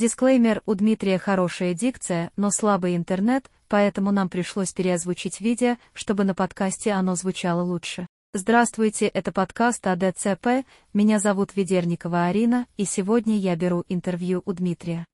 Дисклеймер, 0.00 0.62
у 0.64 0.74
Дмитрия 0.74 1.18
хорошая 1.18 1.74
дикция, 1.74 2.30
но 2.34 2.50
слабый 2.50 2.96
интернет, 2.96 3.50
поэтому 3.68 4.12
нам 4.12 4.30
пришлось 4.30 4.72
переозвучить 4.72 5.42
видео, 5.42 5.76
чтобы 5.92 6.24
на 6.24 6.34
подкасте 6.34 6.92
оно 6.92 7.16
звучало 7.16 7.60
лучше. 7.60 8.06
Здравствуйте, 8.32 9.08
это 9.08 9.30
подкаст 9.30 9.86
о 9.86 9.96
ДЦП, 9.96 10.66
меня 10.94 11.18
зовут 11.18 11.54
Ведерникова 11.54 12.28
Арина, 12.28 12.66
и 12.78 12.86
сегодня 12.86 13.36
я 13.36 13.54
беру 13.56 13.84
интервью 13.90 14.40
у 14.46 14.54
Дмитрия. 14.54 15.04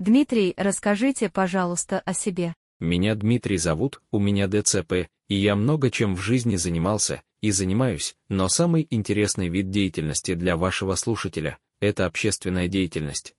Дмитрий, 0.00 0.54
расскажите, 0.56 1.28
пожалуйста, 1.28 2.00
о 2.00 2.12
себе. 2.12 2.52
Меня 2.80 3.14
Дмитрий 3.14 3.58
зовут, 3.58 4.02
у 4.10 4.18
меня 4.18 4.48
ДЦП, 4.48 5.06
и 5.28 5.36
я 5.36 5.54
много 5.54 5.88
чем 5.88 6.16
в 6.16 6.20
жизни 6.20 6.56
занимался, 6.56 7.22
и 7.42 7.52
занимаюсь, 7.52 8.16
но 8.28 8.48
самый 8.48 8.88
интересный 8.90 9.48
вид 9.48 9.70
деятельности 9.70 10.34
для 10.34 10.56
вашего 10.56 10.96
слушателя– 10.96 11.58
это 11.80 12.06
общественная 12.06 12.66
деятельность. 12.66 13.36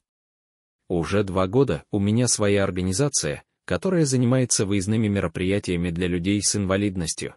Уже 0.91 1.23
два 1.23 1.47
года 1.47 1.85
у 1.89 1.99
меня 1.99 2.27
своя 2.27 2.65
организация, 2.65 3.45
которая 3.63 4.03
занимается 4.03 4.65
выездными 4.65 5.07
мероприятиями 5.07 5.89
для 5.89 6.07
людей 6.07 6.41
с 6.43 6.53
инвалидностью. 6.57 7.33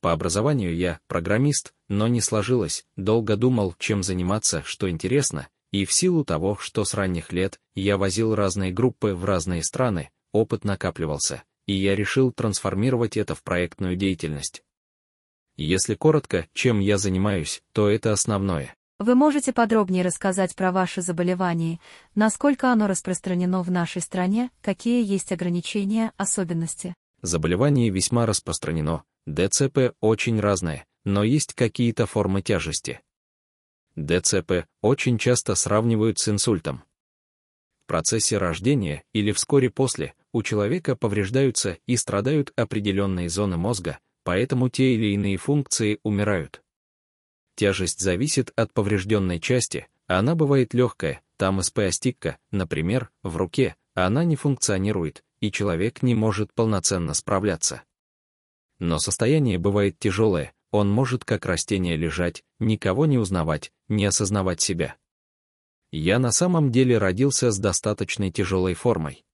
По 0.00 0.12
образованию 0.12 0.72
я 0.72 1.00
программист, 1.08 1.74
но 1.88 2.06
не 2.06 2.20
сложилось, 2.20 2.84
долго 2.94 3.34
думал, 3.34 3.74
чем 3.80 4.04
заниматься, 4.04 4.62
что 4.64 4.88
интересно, 4.88 5.48
и 5.72 5.84
в 5.84 5.92
силу 5.92 6.24
того, 6.24 6.56
что 6.56 6.84
с 6.84 6.94
ранних 6.94 7.32
лет 7.32 7.58
я 7.74 7.98
возил 7.98 8.36
разные 8.36 8.70
группы 8.70 9.12
в 9.12 9.24
разные 9.24 9.64
страны, 9.64 10.10
опыт 10.30 10.62
накапливался, 10.62 11.42
и 11.66 11.72
я 11.72 11.96
решил 11.96 12.30
трансформировать 12.30 13.16
это 13.16 13.34
в 13.34 13.42
проектную 13.42 13.96
деятельность. 13.96 14.62
Если 15.56 15.96
коротко, 15.96 16.46
чем 16.52 16.78
я 16.78 16.96
занимаюсь, 16.96 17.60
то 17.72 17.88
это 17.88 18.12
основное. 18.12 18.76
Вы 19.02 19.16
можете 19.16 19.52
подробнее 19.52 20.04
рассказать 20.04 20.54
про 20.54 20.70
ваше 20.70 21.02
заболевание, 21.02 21.80
насколько 22.14 22.70
оно 22.70 22.86
распространено 22.86 23.60
в 23.64 23.68
нашей 23.68 24.00
стране, 24.00 24.52
какие 24.60 25.04
есть 25.04 25.32
ограничения, 25.32 26.12
особенности? 26.16 26.94
Заболевание 27.20 27.90
весьма 27.90 28.26
распространено, 28.26 29.02
ДЦП 29.26 29.96
очень 30.00 30.38
разное, 30.38 30.84
но 31.04 31.24
есть 31.24 31.52
какие-то 31.54 32.06
формы 32.06 32.42
тяжести. 32.42 33.00
ДЦП 33.96 34.66
очень 34.82 35.18
часто 35.18 35.56
сравнивают 35.56 36.20
с 36.20 36.28
инсультом. 36.28 36.84
В 37.82 37.88
процессе 37.88 38.38
рождения 38.38 39.02
или 39.12 39.32
вскоре 39.32 39.68
после 39.68 40.14
у 40.32 40.44
человека 40.44 40.94
повреждаются 40.94 41.76
и 41.88 41.96
страдают 41.96 42.52
определенные 42.54 43.28
зоны 43.28 43.56
мозга, 43.56 43.98
поэтому 44.22 44.68
те 44.68 44.94
или 44.94 45.06
иные 45.14 45.38
функции 45.38 45.98
умирают. 46.04 46.61
Тяжесть 47.54 48.00
зависит 48.00 48.52
от 48.56 48.72
поврежденной 48.72 49.40
части, 49.40 49.88
она 50.06 50.34
бывает 50.34 50.74
легкая, 50.74 51.22
там 51.36 51.62
СП-остикка, 51.62 52.38
например, 52.50 53.10
в 53.22 53.36
руке, 53.36 53.76
она 53.94 54.24
не 54.24 54.36
функционирует, 54.36 55.24
и 55.40 55.50
человек 55.50 56.02
не 56.02 56.14
может 56.14 56.52
полноценно 56.54 57.14
справляться. 57.14 57.82
Но 58.78 58.98
состояние 58.98 59.58
бывает 59.58 59.98
тяжелое, 59.98 60.52
он 60.70 60.90
может 60.90 61.24
как 61.24 61.46
растение 61.46 61.96
лежать, 61.96 62.42
никого 62.58 63.06
не 63.06 63.18
узнавать, 63.18 63.72
не 63.88 64.06
осознавать 64.06 64.60
себя. 64.60 64.96
Я 65.90 66.18
на 66.18 66.32
самом 66.32 66.72
деле 66.72 66.96
родился 66.96 67.50
с 67.50 67.58
достаточной 67.58 68.30
тяжелой 68.30 68.74
формой. 68.74 69.24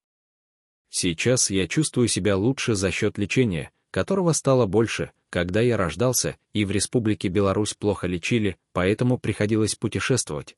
Сейчас 0.91 1.51
я 1.51 1.69
чувствую 1.69 2.09
себя 2.09 2.37
лучше 2.37 2.75
за 2.75 2.91
счет 2.91 3.17
лечения, 3.19 3.71
которого 3.91 4.33
стало 4.33 4.67
больше, 4.67 5.13
когда 5.31 5.61
я 5.61 5.77
рождался, 5.77 6.37
и 6.53 6.65
в 6.65 6.71
Республике 6.71 7.29
Беларусь 7.29 7.75
плохо 7.75 8.07
лечили, 8.07 8.57
поэтому 8.73 9.19
приходилось 9.19 9.75
путешествовать. 9.75 10.57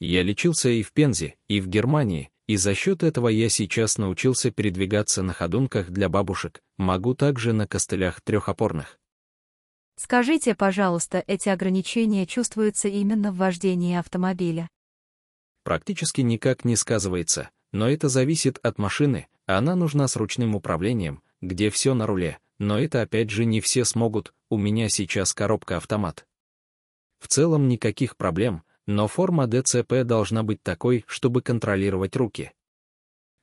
Я 0.00 0.22
лечился 0.22 0.68
и 0.68 0.82
в 0.82 0.92
Пензе, 0.92 1.34
и 1.48 1.60
в 1.60 1.68
Германии, 1.68 2.30
и 2.46 2.56
за 2.56 2.74
счет 2.74 3.02
этого 3.02 3.28
я 3.28 3.48
сейчас 3.48 3.98
научился 3.98 4.50
передвигаться 4.50 5.22
на 5.22 5.32
ходунках 5.32 5.90
для 5.90 6.08
бабушек, 6.08 6.62
могу 6.76 7.14
также 7.14 7.52
на 7.52 7.66
костылях 7.66 8.20
трехопорных. 8.20 8.98
Скажите, 9.96 10.54
пожалуйста, 10.54 11.24
эти 11.26 11.48
ограничения 11.48 12.26
чувствуются 12.26 12.88
именно 12.88 13.32
в 13.32 13.36
вождении 13.36 13.96
автомобиля? 13.96 14.70
Практически 15.64 16.20
никак 16.20 16.64
не 16.64 16.76
сказывается, 16.76 17.50
но 17.72 17.88
это 17.90 18.08
зависит 18.08 18.58
от 18.62 18.78
машины, 18.78 19.26
она 19.44 19.74
нужна 19.74 20.06
с 20.06 20.14
ручным 20.14 20.54
управлением, 20.54 21.22
где 21.40 21.68
все 21.70 21.94
на 21.94 22.06
руле, 22.06 22.38
но 22.58 22.78
это 22.78 23.02
опять 23.02 23.30
же 23.30 23.44
не 23.44 23.60
все 23.60 23.84
смогут, 23.84 24.34
у 24.50 24.58
меня 24.58 24.88
сейчас 24.88 25.34
коробка-автомат. 25.34 26.26
В 27.18 27.28
целом 27.28 27.68
никаких 27.68 28.16
проблем, 28.16 28.62
но 28.86 29.06
форма 29.08 29.46
ДЦП 29.46 30.04
должна 30.04 30.42
быть 30.42 30.62
такой, 30.62 31.04
чтобы 31.06 31.42
контролировать 31.42 32.16
руки. 32.16 32.52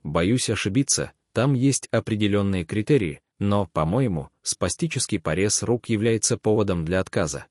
Боюсь 0.04 0.50
ошибиться, 0.50 1.12
там 1.34 1.54
есть 1.54 1.88
определенные 1.92 2.66
критерии, 2.66 3.22
но, 3.40 3.68
по-моему, 3.68 4.30
спастический 4.42 5.20
порез 5.20 5.64
рук 5.64 5.88
является 5.90 6.38
поводом 6.38 6.86
для 6.86 7.00
отказа. 7.00 7.48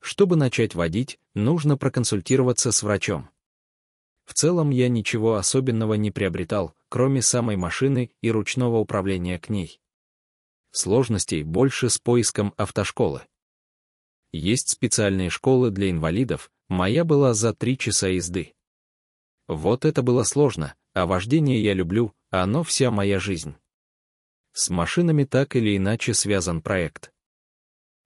Чтобы 0.00 0.36
начать 0.36 0.74
водить, 0.74 1.18
нужно 1.34 1.76
проконсультироваться 1.76 2.70
с 2.70 2.82
врачом. 2.82 3.28
В 4.24 4.34
целом 4.34 4.70
я 4.70 4.88
ничего 4.88 5.34
особенного 5.36 5.94
не 5.94 6.10
приобретал, 6.10 6.74
кроме 6.88 7.22
самой 7.22 7.56
машины 7.56 8.10
и 8.20 8.30
ручного 8.30 8.78
управления 8.78 9.38
к 9.38 9.48
ней. 9.48 9.80
Сложностей 10.76 11.44
больше 11.44 11.88
с 11.88 11.98
поиском 11.98 12.52
автошколы. 12.56 13.22
Есть 14.32 14.70
специальные 14.70 15.30
школы 15.30 15.70
для 15.70 15.88
инвалидов, 15.88 16.50
моя 16.66 17.04
была 17.04 17.32
за 17.32 17.54
три 17.54 17.78
часа 17.78 18.08
езды. 18.08 18.54
Вот 19.46 19.84
это 19.84 20.02
было 20.02 20.24
сложно, 20.24 20.74
а 20.92 21.06
вождение 21.06 21.62
я 21.62 21.74
люблю, 21.74 22.12
оно 22.30 22.64
вся 22.64 22.90
моя 22.90 23.20
жизнь. 23.20 23.54
С 24.52 24.68
машинами 24.68 25.22
так 25.22 25.54
или 25.54 25.76
иначе 25.76 26.12
связан 26.12 26.60
проект. 26.60 27.12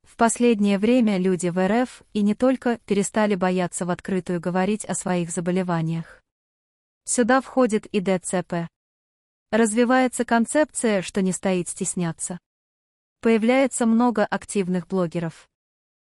В 0.02 0.16
последнее 0.16 0.78
время 0.78 1.16
люди 1.16 1.48
в 1.48 1.66
РФ 1.66 2.02
и 2.12 2.20
не 2.20 2.34
только 2.34 2.80
перестали 2.84 3.34
бояться 3.34 3.86
в 3.86 3.90
открытую 3.90 4.42
говорить 4.42 4.84
о 4.84 4.94
своих 4.94 5.30
заболеваниях. 5.30 6.22
Сюда 7.04 7.40
входит 7.40 7.86
и 7.86 8.00
ДЦП. 8.00 8.68
Развивается 9.50 10.26
концепция, 10.26 11.00
что 11.00 11.22
не 11.22 11.32
стоит 11.32 11.68
стесняться. 11.68 12.38
Появляется 13.20 13.84
много 13.84 14.24
активных 14.24 14.86
блогеров. 14.86 15.50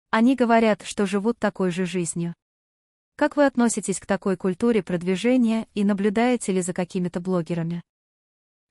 Они 0.10 0.36
говорят, 0.36 0.82
что 0.82 1.06
живут 1.06 1.40
такой 1.40 1.72
же 1.72 1.86
жизнью. 1.86 2.34
Как 3.16 3.38
вы 3.38 3.46
относитесь 3.46 4.00
к 4.02 4.06
такой 4.06 4.36
культуре 4.36 4.84
продвижения 4.84 5.68
и 5.74 5.86
наблюдаете 5.86 6.52
ли 6.52 6.62
за 6.62 6.74
какими-то 6.74 7.22
блогерами? 7.22 7.84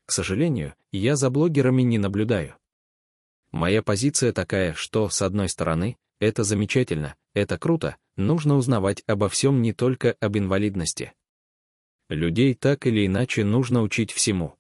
К 0.05 0.13
сожалению, 0.13 0.75
я 0.93 1.17
за 1.17 1.31
блогерами 1.31 1.83
не 1.83 1.97
наблюдаю. 1.97 2.55
Моя 3.51 3.83
позиция 3.83 4.33
такая, 4.33 4.75
что, 4.75 5.09
с 5.09 5.23
одной 5.23 5.49
стороны, 5.49 5.97
это 6.21 6.45
замечательно, 6.45 7.15
это 7.33 7.59
круто, 7.59 7.97
нужно 8.17 8.57
узнавать 8.57 9.03
обо 9.07 9.31
всем 9.31 9.63
не 9.63 9.73
только 9.73 10.17
об 10.21 10.37
инвалидности. 10.37 11.15
Людей 12.11 12.55
так 12.55 12.87
или 12.87 13.07
иначе 13.07 13.45
нужно 13.45 13.81
учить 13.81 14.13
всему. 14.13 14.55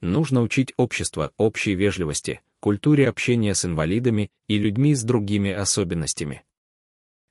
Нужно 0.00 0.42
учить 0.42 0.74
общество 0.76 1.32
общей 1.36 1.74
вежливости, 1.74 2.40
культуре 2.60 3.08
общения 3.08 3.54
с 3.54 3.64
инвалидами 3.64 4.30
и 4.46 4.58
людьми 4.58 4.94
с 4.94 5.02
другими 5.02 5.50
особенностями. 5.50 6.44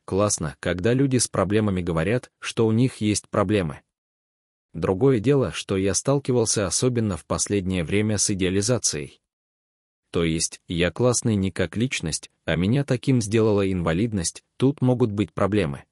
Классно, 0.06 0.56
когда 0.60 0.94
люди 0.94 1.18
с 1.18 1.28
проблемами 1.28 1.82
говорят, 1.82 2.32
что 2.40 2.66
у 2.66 2.72
них 2.72 2.98
есть 2.98 3.30
проблемы. 3.30 3.82
Другое 4.74 5.20
дело, 5.20 5.52
что 5.52 5.76
я 5.76 5.94
сталкивался 5.94 6.68
особенно 6.68 7.18
в 7.18 7.26
последнее 7.26 7.84
время 7.84 8.18
с 8.18 8.30
идеализацией. 8.30 9.22
То 10.12 10.24
есть, 10.24 10.62
я 10.68 10.92
классный 10.92 11.36
не 11.36 11.52
как 11.52 11.76
личность, 11.76 12.32
а 12.46 12.56
меня 12.56 12.84
таким 12.84 13.22
сделала 13.22 13.70
инвалидность, 13.70 14.44
тут 14.58 14.82
могут 14.82 15.12
быть 15.12 15.34
проблемы. 15.34 15.84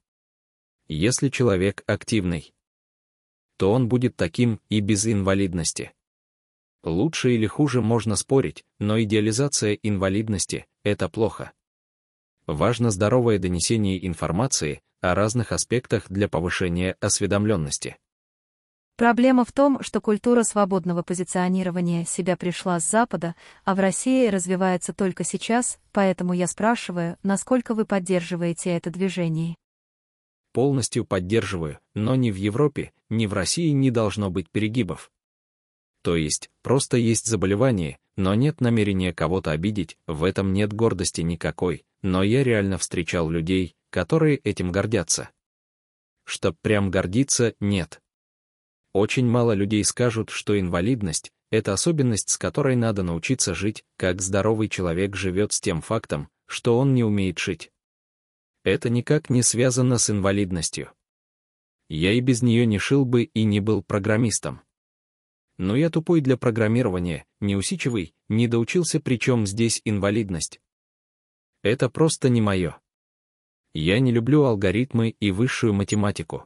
Если 0.87 1.29
человек 1.29 1.83
активный, 1.87 2.53
то 3.57 3.71
он 3.71 3.87
будет 3.87 4.15
таким 4.15 4.61
и 4.69 4.81
без 4.81 5.07
инвалидности. 5.07 5.94
Лучше 6.85 7.33
или 7.33 7.47
хуже 7.47 7.81
можно 7.81 8.15
спорить, 8.15 8.63
но 8.77 9.01
идеализация 9.01 9.73
инвалидности– 9.73 10.67
это 10.83 11.09
плохо. 11.09 11.51
Важно 12.45 12.91
здоровое 12.91 13.39
донесение 13.39 14.05
информации 14.05 14.81
о 15.01 15.15
разных 15.15 15.51
аспектах 15.51 16.05
для 16.09 16.29
повышения 16.29 16.95
осведомленности. 17.01 17.97
Проблема 18.97 19.43
в 19.43 19.51
том, 19.51 19.81
что 19.81 19.99
культура 19.99 20.43
свободного 20.43 21.01
позиционирования 21.01 22.05
себя 22.05 22.37
пришла 22.37 22.79
с 22.79 22.89
Запада, 22.89 23.35
а 23.63 23.73
в 23.73 23.79
России 23.79 24.27
развивается 24.27 24.93
только 24.93 25.23
сейчас, 25.23 25.79
поэтому 25.91 26.33
я 26.33 26.45
спрашиваю, 26.45 27.17
насколько 27.23 27.73
вы 27.73 27.85
поддерживаете 27.85 28.69
это 28.69 28.91
движение 28.91 29.55
полностью 30.55 31.03
поддерживаю, 31.03 31.79
но 31.95 32.15
ни 32.15 32.31
в 32.31 32.37
Европе, 32.37 32.93
ни 33.09 33.25
в 33.25 33.33
России 33.33 33.71
не 33.71 33.91
должно 33.91 34.29
быть 34.29 34.49
перегибов. 34.49 35.11
То 36.05 36.15
есть, 36.15 36.51
просто 36.61 36.97
есть 36.97 37.25
заболевание, 37.25 37.97
но 38.15 38.35
нет 38.35 38.61
намерения 38.61 39.11
кого-то 39.11 39.49
обидеть, 39.49 39.97
в 40.05 40.23
этом 40.23 40.53
нет 40.53 40.71
гордости 40.71 41.21
никакой, 41.21 41.83
но 42.03 42.21
я 42.21 42.43
реально 42.43 42.77
встречал 42.77 43.27
людей, 43.27 43.75
которые 43.89 44.37
этим 44.37 44.71
гордятся. 44.71 45.31
чтоб 46.23 46.55
прям 46.61 46.91
гордиться, 46.91 47.55
нет. 47.59 48.01
Очень 48.93 49.25
мало 49.25 49.53
людей 49.53 49.83
скажут, 49.83 50.29
что 50.29 50.59
инвалидность— 50.59 51.31
это 51.49 51.73
особенность, 51.73 52.29
с 52.29 52.37
которой 52.37 52.75
надо 52.75 53.01
научиться 53.01 53.55
жить, 53.55 53.83
как 53.97 54.21
здоровый 54.21 54.69
человек 54.69 55.15
живет 55.15 55.53
с 55.53 55.59
тем 55.59 55.81
фактом, 55.81 56.29
что 56.45 56.77
он 56.77 56.93
не 56.93 57.03
умеет 57.03 57.39
шить. 57.39 57.71
Это 58.63 58.91
никак 58.91 59.31
не 59.31 59.41
связано 59.41 59.97
с 59.97 60.11
инвалидностью. 60.11 60.91
Я 61.89 62.13
и 62.13 62.19
без 62.19 62.43
нее 62.43 62.67
не 62.67 62.77
шил 62.77 63.05
бы 63.05 63.23
и 63.23 63.43
не 63.43 63.59
был 63.59 63.81
программистом. 63.81 64.61
Но 65.57 65.75
я 65.75 65.89
тупой 65.89 66.21
для 66.21 66.37
программирования, 66.37 67.25
неусидчивый, 67.39 68.13
не 68.27 68.47
доучился, 68.47 68.99
причем 68.99 69.45
здесь 69.45 69.81
инвалидность. 69.85 70.59
Это 71.63 71.89
просто 71.89 72.29
не 72.29 72.41
мое. 72.41 72.77
Я 73.73 73.99
не 73.99 74.11
люблю 74.11 74.43
алгоритмы 74.43 75.09
и 75.19 75.31
высшую 75.31 75.73
математику. 75.73 76.45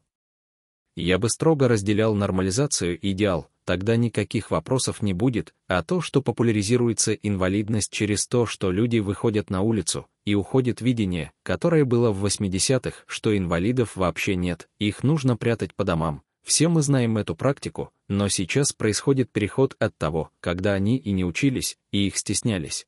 Я 0.95 1.17
бы 1.17 1.29
строго 1.29 1.67
разделял 1.67 2.13
нормализацию 2.13 2.99
и 2.99 3.11
идеал, 3.11 3.47
тогда 3.63 3.95
никаких 3.95 4.51
вопросов 4.51 5.01
не 5.01 5.13
будет, 5.13 5.53
а 5.67 5.83
то, 5.83 6.01
что 6.01 6.21
популяризируется 6.21 7.13
инвалидность 7.13 7.91
через 7.91 8.27
то, 8.27 8.45
что 8.45 8.71
люди 8.71 8.99
выходят 8.99 9.49
на 9.49 9.61
улицу, 9.61 10.07
и 10.25 10.35
уходит 10.35 10.81
видение, 10.81 11.31
которое 11.43 11.85
было 11.85 12.11
в 12.11 12.25
80-х, 12.25 13.03
что 13.05 13.37
инвалидов 13.37 13.95
вообще 13.95 14.35
нет, 14.35 14.69
их 14.79 15.03
нужно 15.03 15.37
прятать 15.37 15.73
по 15.73 15.83
домам. 15.83 16.23
Все 16.49 16.67
мы 16.67 16.81
знаем 16.81 17.19
эту 17.19 17.35
практику, 17.35 17.93
но 18.07 18.27
сейчас 18.27 18.73
происходит 18.73 19.31
переход 19.31 19.75
от 19.77 19.95
того, 19.99 20.31
когда 20.39 20.73
они 20.73 20.97
и 20.97 21.11
не 21.11 21.23
учились, 21.23 21.77
и 21.91 22.07
их 22.07 22.17
стеснялись. 22.17 22.87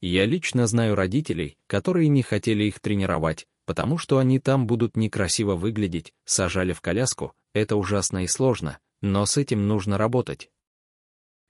Я 0.00 0.24
лично 0.24 0.66
знаю 0.66 0.94
родителей, 0.94 1.58
которые 1.66 2.08
не 2.08 2.22
хотели 2.22 2.64
их 2.64 2.80
тренировать, 2.80 3.46
потому 3.66 3.98
что 3.98 4.16
они 4.16 4.38
там 4.38 4.66
будут 4.66 4.96
некрасиво 4.96 5.54
выглядеть, 5.54 6.14
сажали 6.24 6.72
в 6.72 6.80
коляску, 6.80 7.34
это 7.52 7.76
ужасно 7.76 8.24
и 8.24 8.26
сложно, 8.26 8.78
но 9.02 9.26
с 9.26 9.36
этим 9.36 9.68
нужно 9.68 9.98
работать. 9.98 10.50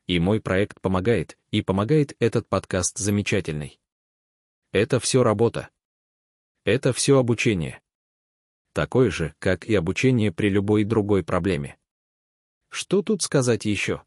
И 0.09 0.19
мой 0.19 0.41
проект 0.41 0.81
помогает, 0.81 1.39
и 1.53 1.63
помогает 1.63 2.17
этот 2.19 2.49
подкаст 2.49 2.99
замечательный. 2.99 3.79
Это 4.73 4.99
все 4.99 5.23
работа. 5.23 5.69
Это 6.65 6.93
все 6.93 7.17
обучение. 7.17 7.81
Такое 8.73 9.11
же, 9.11 9.35
как 9.39 9.67
и 9.67 9.75
обучение 9.75 10.33
при 10.33 10.49
любой 10.49 10.85
другой 10.85 11.23
проблеме. 11.23 11.77
Что 12.71 13.03
тут 13.03 13.23
сказать 13.23 13.67
еще? 13.67 14.03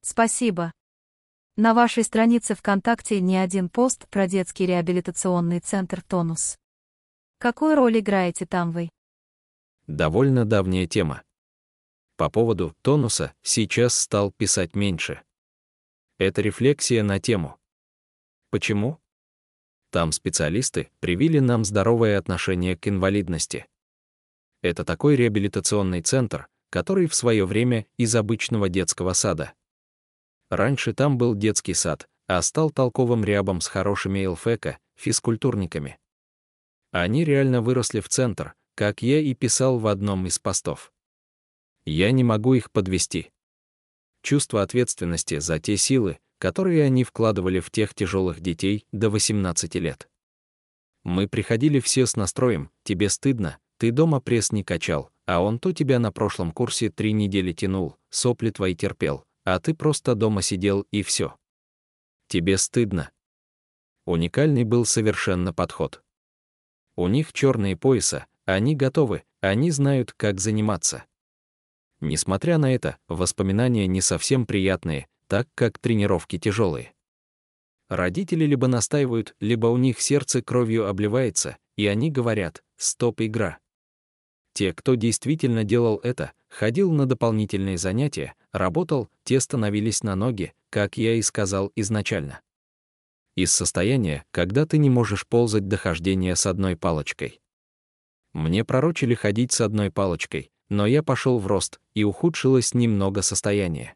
Спасибо. 0.00 0.72
На 1.56 1.74
вашей 1.74 2.04
странице 2.04 2.54
ВКонтакте 2.54 3.20
не 3.20 3.36
один 3.36 3.68
пост 3.68 4.08
про 4.08 4.28
детский 4.28 4.66
реабилитационный 4.66 5.60
центр 5.60 6.02
«Тонус». 6.02 6.56
Какую 7.38 7.74
роль 7.74 7.98
играете 7.98 8.46
там 8.46 8.70
вы? 8.70 8.90
Довольно 9.86 10.44
давняя 10.44 10.86
тема. 10.86 11.22
По 12.16 12.30
поводу 12.30 12.74
тонуса 12.82 13.34
сейчас 13.42 13.96
стал 13.96 14.30
писать 14.30 14.76
меньше. 14.76 15.22
Это 16.18 16.42
рефлексия 16.42 17.02
на 17.02 17.18
тему. 17.18 17.58
Почему? 18.50 19.00
Там 19.94 20.10
специалисты 20.10 20.90
привили 20.98 21.38
нам 21.38 21.64
здоровое 21.64 22.18
отношение 22.18 22.76
к 22.76 22.88
инвалидности. 22.88 23.68
Это 24.60 24.84
такой 24.84 25.14
реабилитационный 25.14 26.02
центр, 26.02 26.48
который 26.70 27.06
в 27.06 27.14
свое 27.14 27.46
время 27.46 27.86
из 27.96 28.16
обычного 28.16 28.68
детского 28.68 29.12
сада. 29.12 29.52
Раньше 30.50 30.94
там 30.94 31.16
был 31.16 31.36
детский 31.36 31.74
сад, 31.74 32.08
а 32.26 32.42
стал 32.42 32.72
толковым 32.72 33.24
рябом 33.24 33.60
с 33.60 33.68
хорошими 33.68 34.26
ЛФК, 34.26 34.80
физкультурниками. 34.96 35.96
Они 36.90 37.24
реально 37.24 37.62
выросли 37.62 38.00
в 38.00 38.08
центр, 38.08 38.54
как 38.74 39.00
я 39.00 39.20
и 39.20 39.32
писал 39.32 39.78
в 39.78 39.86
одном 39.86 40.26
из 40.26 40.40
постов. 40.40 40.92
Я 41.84 42.10
не 42.10 42.24
могу 42.24 42.54
их 42.54 42.72
подвести. 42.72 43.30
Чувство 44.22 44.62
ответственности 44.62 45.38
за 45.38 45.60
те 45.60 45.76
силы, 45.76 46.18
которые 46.38 46.84
они 46.84 47.04
вкладывали 47.04 47.60
в 47.60 47.70
тех 47.70 47.94
тяжелых 47.94 48.40
детей 48.40 48.86
до 48.92 49.10
18 49.10 49.74
лет. 49.76 50.08
Мы 51.02 51.28
приходили 51.28 51.80
все 51.80 52.06
с 52.06 52.16
настроем, 52.16 52.70
тебе 52.82 53.08
стыдно, 53.08 53.58
ты 53.78 53.90
дома 53.90 54.20
пресс 54.20 54.52
не 54.52 54.64
качал, 54.64 55.10
а 55.26 55.40
он 55.40 55.58
то 55.58 55.72
тебя 55.72 55.98
на 55.98 56.12
прошлом 56.12 56.52
курсе 56.52 56.90
три 56.90 57.12
недели 57.12 57.52
тянул, 57.52 57.96
сопли 58.10 58.50
твои 58.50 58.74
терпел, 58.74 59.24
а 59.44 59.60
ты 59.60 59.74
просто 59.74 60.14
дома 60.14 60.42
сидел 60.42 60.86
и 60.90 61.02
все. 61.02 61.36
Тебе 62.28 62.56
стыдно. 62.56 63.10
Уникальный 64.06 64.64
был 64.64 64.84
совершенно 64.84 65.52
подход. 65.52 66.02
У 66.96 67.08
них 67.08 67.32
черные 67.32 67.76
пояса, 67.76 68.26
они 68.44 68.76
готовы, 68.76 69.24
они 69.40 69.70
знают, 69.70 70.12
как 70.12 70.40
заниматься. 70.40 71.04
Несмотря 72.00 72.58
на 72.58 72.74
это, 72.74 72.98
воспоминания 73.08 73.86
не 73.86 74.00
совсем 74.00 74.46
приятные, 74.46 75.08
так 75.28 75.48
как 75.54 75.78
тренировки 75.78 76.38
тяжелые. 76.38 76.92
Родители 77.88 78.44
либо 78.44 78.66
настаивают, 78.66 79.34
либо 79.40 79.66
у 79.66 79.76
них 79.76 80.00
сердце 80.00 80.42
кровью 80.42 80.88
обливается, 80.88 81.56
и 81.76 81.86
они 81.86 82.10
говорят 82.10 82.62
«стоп, 82.76 83.20
игра». 83.20 83.58
Те, 84.54 84.72
кто 84.72 84.94
действительно 84.94 85.64
делал 85.64 86.00
это, 86.02 86.32
ходил 86.48 86.92
на 86.92 87.06
дополнительные 87.06 87.76
занятия, 87.76 88.34
работал, 88.52 89.08
те 89.24 89.40
становились 89.40 90.02
на 90.02 90.14
ноги, 90.14 90.52
как 90.70 90.96
я 90.96 91.14
и 91.14 91.22
сказал 91.22 91.72
изначально 91.74 92.40
из 93.36 93.52
состояния, 93.52 94.24
когда 94.30 94.66
ты 94.66 94.78
не 94.78 94.90
можешь 94.90 95.26
ползать 95.26 95.66
до 95.66 95.76
хождения 95.76 96.34
с 96.34 96.46
одной 96.46 96.76
палочкой. 96.76 97.40
Мне 98.32 98.64
пророчили 98.64 99.14
ходить 99.14 99.52
с 99.52 99.60
одной 99.60 99.90
палочкой, 99.90 100.50
но 100.68 100.86
я 100.86 101.02
пошел 101.02 101.38
в 101.38 101.46
рост, 101.46 101.80
и 101.94 102.04
ухудшилось 102.04 102.74
немного 102.74 103.22
состояние. 103.22 103.94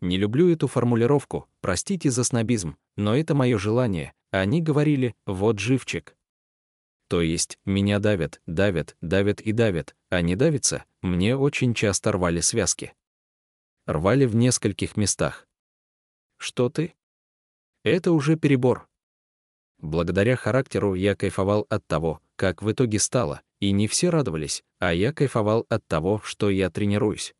Не 0.00 0.18
люблю 0.18 0.50
эту 0.50 0.66
формулировку, 0.66 1.48
простите 1.60 2.10
за 2.10 2.24
снобизм, 2.24 2.76
но 2.96 3.16
это 3.16 3.34
мое 3.34 3.58
желание, 3.58 4.12
они 4.30 4.60
говорили 4.60 5.14
«вот 5.26 5.58
живчик». 5.58 6.16
То 7.08 7.20
есть, 7.20 7.58
меня 7.64 7.98
давят, 7.98 8.40
давят, 8.46 8.96
давят 9.00 9.40
и 9.40 9.52
давят, 9.52 9.94
а 10.08 10.20
не 10.20 10.36
давится, 10.36 10.84
мне 11.02 11.36
очень 11.36 11.74
часто 11.74 12.12
рвали 12.12 12.40
связки. 12.40 12.94
Рвали 13.86 14.24
в 14.24 14.34
нескольких 14.34 14.96
местах. 14.96 15.46
Что 16.38 16.70
ты? 16.70 16.94
Это 17.82 18.12
уже 18.12 18.36
перебор. 18.36 18.88
Благодаря 19.78 20.36
характеру 20.36 20.94
я 20.94 21.14
кайфовал 21.14 21.66
от 21.68 21.86
того, 21.86 22.20
как 22.36 22.62
в 22.62 22.72
итоге 22.72 22.98
стало, 22.98 23.42
и 23.60 23.70
не 23.70 23.86
все 23.86 24.08
радовались, 24.08 24.64
а 24.78 24.94
я 24.94 25.12
кайфовал 25.12 25.66
от 25.68 25.86
того, 25.86 26.20
что 26.24 26.48
я 26.48 26.70
тренируюсь. 26.70 27.34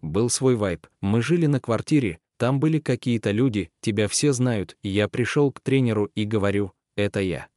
Был 0.00 0.30
свой 0.30 0.56
вайб, 0.56 0.86
мы 1.00 1.22
жили 1.22 1.46
на 1.46 1.60
квартире, 1.60 2.18
там 2.38 2.58
были 2.58 2.78
какие-то 2.78 3.30
люди, 3.30 3.70
тебя 3.80 4.08
все 4.08 4.32
знают, 4.32 4.76
и 4.82 4.88
я 4.88 5.08
пришел 5.08 5.52
к 5.52 5.60
тренеру 5.60 6.10
и 6.14 6.24
говорю, 6.24 6.72
это 6.96 7.20
я. 7.20 7.48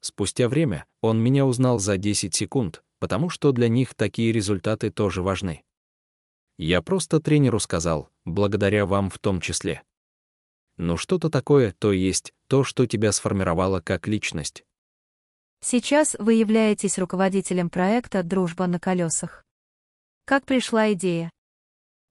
Спустя 0.00 0.48
время 0.48 0.86
он 1.00 1.20
меня 1.20 1.44
узнал 1.44 1.78
за 1.78 1.96
10 1.96 2.34
секунд, 2.34 2.82
потому 3.00 3.28
что 3.28 3.52
для 3.52 3.68
них 3.68 3.94
такие 3.94 4.32
результаты 4.32 4.90
тоже 4.90 5.22
важны. 5.22 5.62
Я 6.56 6.82
просто 6.82 7.20
тренеру 7.20 7.58
сказал, 7.58 8.08
благодаря 8.24 8.86
вам 8.86 9.10
в 9.10 9.18
том 9.18 9.40
числе 9.40 9.82
но 10.78 10.96
что-то 10.96 11.28
такое, 11.28 11.72
то 11.78 11.92
есть, 11.92 12.32
то, 12.46 12.64
что 12.64 12.86
тебя 12.86 13.12
сформировало 13.12 13.80
как 13.80 14.06
личность. 14.08 14.64
Сейчас 15.60 16.14
вы 16.18 16.34
являетесь 16.34 16.98
руководителем 16.98 17.68
проекта 17.68 18.22
«Дружба 18.22 18.68
на 18.68 18.78
колесах». 18.78 19.44
Как 20.24 20.44
пришла 20.46 20.92
идея? 20.92 21.30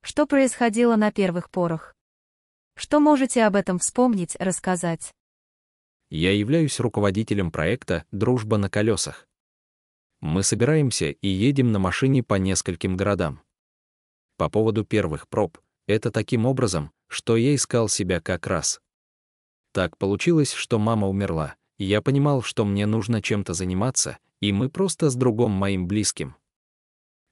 Что 0.10 0.26
происходило 0.26 0.96
на 0.96 1.12
первых 1.12 1.52
порах? 1.52 1.94
Что 2.78 3.02
можете 3.02 3.44
об 3.44 3.58
этом 3.58 3.78
вспомнить, 3.78 4.38
рассказать? 4.40 5.14
Я 6.10 6.32
являюсь 6.32 6.80
руководителем 6.80 7.52
проекта 7.52 8.06
«Дружба 8.14 8.56
на 8.56 8.70
колесах». 8.70 9.28
Мы 10.22 10.44
собираемся 10.44 11.10
и 11.10 11.28
едем 11.28 11.74
на 11.74 11.80
машине 11.80 12.24
по 12.24 12.36
нескольким 12.36 12.96
городам. 12.96 13.42
По 14.38 14.50
поводу 14.50 14.86
первых 14.86 15.28
проб, 15.28 15.58
это 15.88 16.10
таким 16.10 16.46
образом, 16.46 16.94
что 17.08 17.36
я 17.36 17.54
искал 17.54 17.90
себя 17.90 18.22
как 18.22 18.48
раз. 18.48 18.80
Так 19.74 19.98
получилось, 19.98 20.54
что 20.54 20.80
мама 20.80 21.10
умерла, 21.10 21.56
и 21.78 21.84
я 21.84 22.02
понимал, 22.02 22.42
что 22.44 22.64
мне 22.64 22.86
нужно 22.86 23.22
чем-то 23.22 23.54
заниматься, 23.54 24.20
и 24.40 24.54
мы 24.54 24.70
просто 24.70 25.10
с 25.10 25.16
другом 25.18 25.52
моим 25.52 25.86
близким. 25.86 26.38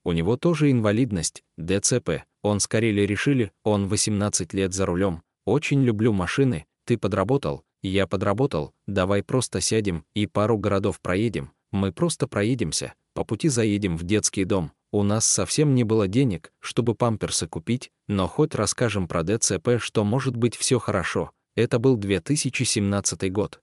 У 0.06 0.14
него 0.14 0.38
тоже 0.38 0.72
инвалидность, 0.72 1.44
ДЦП, 1.58 2.24
он 2.44 2.62
с 2.62 2.68
Карели 2.68 3.02
решили, 3.02 3.52
он 3.64 3.88
18 3.88 4.54
лет 4.54 4.74
за 4.74 4.86
рулем, 4.86 5.24
очень 5.46 5.84
люблю 5.84 6.14
машины, 6.14 6.66
ты 6.86 6.98
подработал, 6.98 7.64
я 7.82 8.08
подработал, 8.08 8.72
давай 8.88 9.24
просто 9.24 9.60
сядем 9.60 10.06
и 10.14 10.28
пару 10.28 10.58
городов 10.58 11.02
проедем, 11.02 11.52
мы 11.72 11.92
просто 11.92 12.28
проедемся, 12.28 12.94
по 13.14 13.24
пути 13.24 13.50
заедем 13.50 13.98
в 13.98 14.04
детский 14.04 14.46
дом, 14.46 14.72
у 14.92 15.04
нас 15.04 15.26
совсем 15.26 15.76
не 15.76 15.84
было 15.84 16.08
денег, 16.08 16.54
чтобы 16.62 16.96
памперсы 16.96 17.48
купить, 17.48 17.92
но 18.08 18.28
хоть 18.28 18.56
расскажем 18.56 19.10
про 19.10 19.24
ДЦП, 19.24 19.72
что 19.80 20.06
может 20.06 20.38
быть 20.38 20.56
все 20.56 20.80
хорошо. 20.80 21.32
Это 21.56 21.80
был 21.80 21.98
2017 21.98 23.30
год. 23.32 23.60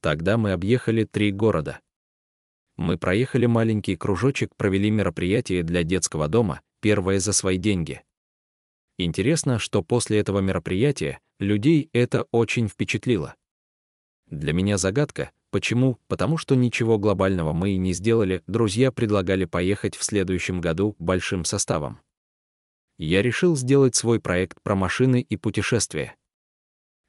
Тогда 0.00 0.38
мы 0.38 0.50
объехали 0.50 1.04
три 1.04 1.30
города. 1.30 1.78
Мы 2.82 2.98
проехали 2.98 3.46
маленький 3.46 3.94
кружочек, 3.94 4.56
провели 4.56 4.90
мероприятие 4.90 5.62
для 5.62 5.84
детского 5.84 6.26
дома, 6.26 6.62
первое 6.80 7.20
за 7.20 7.32
свои 7.32 7.56
деньги. 7.56 8.02
Интересно, 8.98 9.60
что 9.60 9.84
после 9.84 10.18
этого 10.18 10.40
мероприятия 10.40 11.20
людей 11.38 11.90
это 11.92 12.26
очень 12.32 12.66
впечатлило. 12.66 13.36
Для 14.26 14.52
меня 14.52 14.78
загадка, 14.78 15.30
почему, 15.52 16.00
потому 16.08 16.38
что 16.38 16.56
ничего 16.56 16.98
глобального 16.98 17.52
мы 17.52 17.70
и 17.70 17.76
не 17.76 17.92
сделали, 17.92 18.42
друзья 18.48 18.90
предлагали 18.90 19.44
поехать 19.44 19.94
в 19.94 20.02
следующем 20.02 20.60
году 20.60 20.96
большим 20.98 21.44
составом. 21.44 22.00
Я 22.98 23.22
решил 23.22 23.54
сделать 23.54 23.94
свой 23.94 24.18
проект 24.18 24.60
про 24.60 24.74
машины 24.74 25.20
и 25.20 25.36
путешествия. 25.36 26.16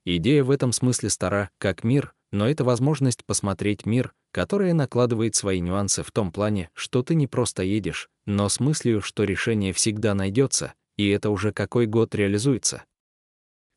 Идея 0.05 0.43
в 0.43 0.51
этом 0.51 0.71
смысле 0.71 1.09
стара, 1.09 1.49
как 1.57 1.83
мир, 1.83 2.13
но 2.31 2.47
это 2.47 2.63
возможность 2.63 3.25
посмотреть 3.25 3.87
мир, 3.87 4.13
которая 4.33 4.73
накладывает 4.73 5.35
свои 5.35 5.59
нюансы 5.59 6.01
в 6.01 6.09
том 6.11 6.31
плане, 6.31 6.71
что 6.73 7.03
ты 7.03 7.13
не 7.13 7.27
просто 7.27 7.61
едешь, 7.61 8.09
но 8.25 8.49
с 8.49 8.59
мыслью, 8.59 9.01
что 9.01 9.25
решение 9.25 9.73
всегда 9.73 10.15
найдется, 10.15 10.73
и 10.97 11.07
это 11.09 11.29
уже 11.29 11.53
какой 11.53 11.85
год 11.85 12.15
реализуется. 12.15 12.83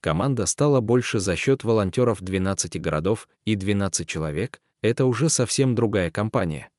Команда 0.00 0.46
стала 0.46 0.80
больше 0.80 1.20
за 1.20 1.36
счет 1.36 1.62
волонтеров 1.62 2.22
12 2.22 2.80
городов 2.80 3.28
и 3.44 3.54
12 3.54 4.08
человек, 4.08 4.62
это 4.80 5.04
уже 5.04 5.28
совсем 5.28 5.74
другая 5.74 6.10
компания. 6.10 6.70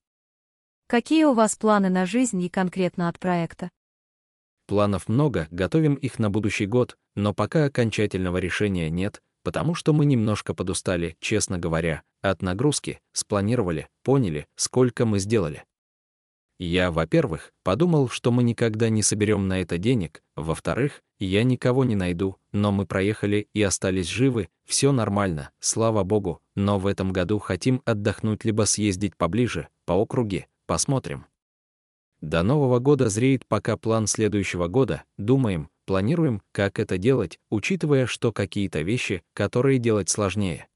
Какие 0.88 1.26
у 1.26 1.34
вас 1.34 1.56
планы 1.56 1.90
на 1.90 2.06
жизнь 2.06 2.42
и 2.42 2.50
конкретно 2.50 3.08
от 3.10 3.20
проекта? 3.20 3.70
Планов 4.68 5.08
много, 5.08 5.48
готовим 5.52 5.96
их 5.96 6.20
на 6.20 6.30
будущий 6.30 6.66
год, 6.66 6.98
но 7.16 7.34
пока 7.34 7.66
окончательного 7.66 8.38
решения 8.38 8.90
нет, 8.90 9.22
потому 9.44 9.76
что 9.76 9.94
мы 9.94 10.06
немножко 10.06 10.54
подустали, 10.54 11.16
честно 11.20 11.60
говоря, 11.60 12.02
от 12.22 12.42
нагрузки, 12.42 13.00
спланировали, 13.12 13.88
поняли, 14.04 14.48
сколько 14.56 15.06
мы 15.06 15.20
сделали. 15.20 15.64
Я, 16.60 16.92
во-первых, 16.92 17.52
подумал, 17.64 18.10
что 18.10 18.32
мы 18.32 18.44
никогда 18.44 18.90
не 18.90 19.02
соберем 19.02 19.48
на 19.48 19.62
это 19.62 19.78
денег, 19.78 20.22
во-вторых, 20.36 21.02
я 21.20 21.44
никого 21.44 21.84
не 21.84 21.96
найду, 21.96 22.38
но 22.52 22.72
мы 22.72 22.86
проехали 22.86 23.48
и 23.54 23.62
остались 23.62 24.08
живы, 24.08 24.50
все 24.66 24.92
нормально, 24.92 25.52
слава 25.60 26.04
богу, 26.04 26.42
но 26.56 26.80
в 26.80 26.88
этом 26.88 27.12
году 27.12 27.40
хотим 27.40 27.82
отдохнуть 27.86 28.46
либо 28.46 28.64
съездить 28.64 29.16
поближе, 29.16 29.68
по 29.86 29.94
округе, 29.94 30.48
посмотрим. 30.66 31.26
До 32.22 32.44
Нового 32.44 32.80
года 32.80 33.10
зреет 33.10 33.46
пока 33.46 33.76
план 33.76 34.08
следующего 34.08 34.68
года, 34.68 35.04
думаем, 35.18 35.70
планируем, 35.86 36.42
как 36.52 36.80
это 36.80 36.98
делать, 36.98 37.40
учитывая, 37.50 38.06
что 38.06 38.32
какие-то 38.32 38.82
вещи, 38.82 39.24
которые 39.34 39.80
делать 39.80 40.10
сложнее. 40.10 40.68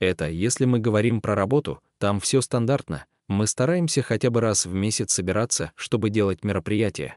Это 0.00 0.28
если 0.28 0.64
мы 0.64 0.78
говорим 0.78 1.20
про 1.20 1.34
работу, 1.34 1.80
там 1.98 2.20
все 2.20 2.40
стандартно, 2.40 3.06
мы 3.30 3.46
стараемся 3.46 4.02
хотя 4.02 4.28
бы 4.28 4.40
раз 4.40 4.66
в 4.66 4.74
месяц 4.74 5.12
собираться, 5.12 5.70
чтобы 5.76 6.10
делать 6.10 6.42
мероприятия. 6.42 7.16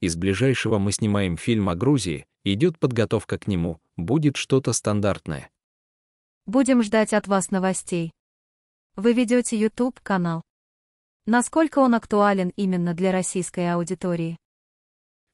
Из 0.00 0.16
ближайшего 0.16 0.78
мы 0.78 0.90
снимаем 0.90 1.36
фильм 1.36 1.68
о 1.68 1.74
Грузии, 1.74 2.24
идет 2.44 2.78
подготовка 2.78 3.38
к 3.38 3.46
нему, 3.46 3.78
будет 3.98 4.38
что-то 4.38 4.72
стандартное. 4.72 5.50
Будем 6.46 6.82
ждать 6.82 7.12
от 7.12 7.28
вас 7.28 7.50
новостей. 7.50 8.10
Вы 8.96 9.12
ведете 9.12 9.58
YouTube-канал. 9.58 10.40
Насколько 11.26 11.80
он 11.80 11.94
актуален 11.94 12.50
именно 12.56 12.94
для 12.94 13.12
российской 13.12 13.70
аудитории? 13.70 14.38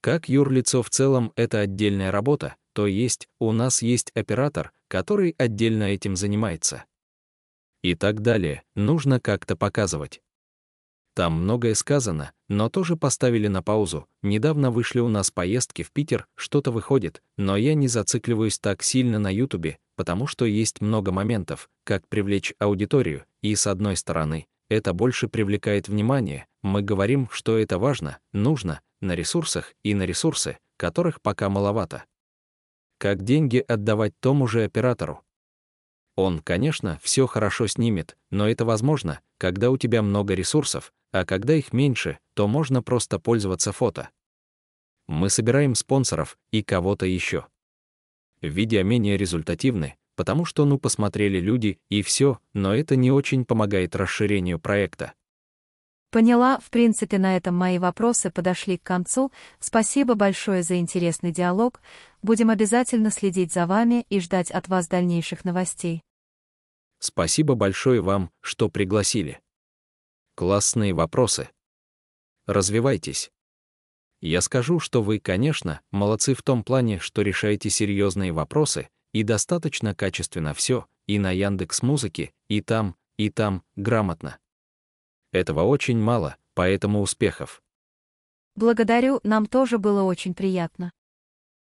Как 0.00 0.28
юрлицо 0.28 0.82
в 0.82 0.90
целом 0.90 1.32
это 1.36 1.60
отдельная 1.60 2.10
работа, 2.10 2.56
то 2.72 2.88
есть 2.88 3.28
у 3.38 3.52
нас 3.52 3.80
есть 3.80 4.10
оператор, 4.16 4.72
который 4.88 5.36
отдельно 5.38 5.84
этим 5.84 6.16
занимается 6.16 6.84
и 7.82 7.94
так 7.94 8.20
далее, 8.20 8.62
нужно 8.74 9.20
как-то 9.20 9.56
показывать. 9.56 10.20
Там 11.14 11.42
многое 11.42 11.74
сказано, 11.74 12.32
но 12.48 12.68
тоже 12.68 12.96
поставили 12.96 13.48
на 13.48 13.60
паузу. 13.60 14.06
Недавно 14.22 14.70
вышли 14.70 15.00
у 15.00 15.08
нас 15.08 15.32
поездки 15.32 15.82
в 15.82 15.90
Питер, 15.90 16.28
что-то 16.36 16.70
выходит, 16.70 17.22
но 17.36 17.56
я 17.56 17.74
не 17.74 17.88
зацикливаюсь 17.88 18.60
так 18.60 18.84
сильно 18.84 19.18
на 19.18 19.28
Ютубе, 19.34 19.78
потому 19.96 20.28
что 20.28 20.44
есть 20.44 20.80
много 20.80 21.10
моментов, 21.10 21.68
как 21.82 22.06
привлечь 22.06 22.54
аудиторию, 22.60 23.24
и 23.42 23.54
с 23.56 23.66
одной 23.66 23.96
стороны, 23.96 24.46
это 24.68 24.92
больше 24.92 25.26
привлекает 25.26 25.88
внимание, 25.88 26.46
мы 26.62 26.82
говорим, 26.82 27.28
что 27.32 27.58
это 27.58 27.78
важно, 27.78 28.18
нужно, 28.32 28.80
на 29.00 29.14
ресурсах 29.14 29.72
и 29.82 29.94
на 29.94 30.04
ресурсы, 30.04 30.58
которых 30.76 31.20
пока 31.20 31.48
маловато. 31.48 32.04
Как 32.98 33.22
деньги 33.22 33.58
отдавать 33.58 34.12
тому 34.20 34.46
же 34.46 34.64
оператору? 34.64 35.22
Он, 36.18 36.40
конечно, 36.40 36.98
все 37.00 37.28
хорошо 37.28 37.68
снимет, 37.68 38.16
но 38.30 38.48
это 38.48 38.64
возможно, 38.64 39.20
когда 39.38 39.70
у 39.70 39.76
тебя 39.76 40.02
много 40.02 40.34
ресурсов, 40.34 40.92
а 41.12 41.24
когда 41.24 41.54
их 41.54 41.72
меньше, 41.72 42.18
то 42.34 42.48
можно 42.48 42.82
просто 42.82 43.20
пользоваться 43.20 43.70
фото. 43.70 44.08
Мы 45.06 45.30
собираем 45.30 45.76
спонсоров 45.76 46.36
и 46.50 46.64
кого-то 46.64 47.06
еще. 47.06 47.46
Видео 48.42 48.82
менее 48.82 49.16
результативны, 49.16 49.94
потому 50.16 50.44
что 50.44 50.64
ну 50.64 50.76
посмотрели 50.76 51.38
люди 51.38 51.78
и 51.88 52.02
все, 52.02 52.40
но 52.52 52.74
это 52.74 52.96
не 52.96 53.12
очень 53.12 53.44
помогает 53.44 53.94
расширению 53.94 54.58
проекта. 54.58 55.12
Поняла, 56.10 56.58
в 56.58 56.70
принципе, 56.70 57.18
на 57.18 57.36
этом 57.36 57.54
мои 57.54 57.78
вопросы 57.78 58.32
подошли 58.32 58.76
к 58.76 58.82
концу. 58.82 59.30
Спасибо 59.60 60.16
большое 60.16 60.64
за 60.64 60.78
интересный 60.78 61.30
диалог. 61.30 61.80
Будем 62.22 62.50
обязательно 62.50 63.12
следить 63.12 63.52
за 63.52 63.68
вами 63.68 64.04
и 64.08 64.18
ждать 64.18 64.50
от 64.50 64.66
вас 64.66 64.88
дальнейших 64.88 65.44
новостей. 65.44 66.02
Спасибо 66.98 67.54
большое 67.54 68.00
вам, 68.00 68.30
что 68.40 68.68
пригласили. 68.68 69.40
Классные 70.34 70.94
вопросы. 70.94 71.48
Развивайтесь. 72.46 73.30
Я 74.20 74.40
скажу, 74.40 74.80
что 74.80 75.02
вы, 75.02 75.20
конечно, 75.20 75.80
молодцы 75.92 76.34
в 76.34 76.42
том 76.42 76.64
плане, 76.64 76.98
что 76.98 77.22
решаете 77.22 77.70
серьезные 77.70 78.32
вопросы 78.32 78.88
и 79.12 79.22
достаточно 79.22 79.94
качественно 79.94 80.54
все, 80.54 80.86
и 81.06 81.18
на 81.18 81.30
Яндекс 81.30 81.82
Музыке, 81.82 82.32
и 82.48 82.60
там, 82.60 82.96
и 83.16 83.30
там, 83.30 83.62
грамотно. 83.76 84.38
Этого 85.32 85.62
очень 85.62 85.98
мало, 85.98 86.36
поэтому 86.54 87.00
успехов. 87.00 87.62
Благодарю, 88.56 89.20
нам 89.22 89.46
тоже 89.46 89.78
было 89.78 90.02
очень 90.02 90.34
приятно. 90.34 90.92